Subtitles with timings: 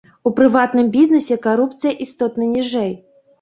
[0.27, 2.91] У прыватным бізнэсе карупцыя істотна ніжэй.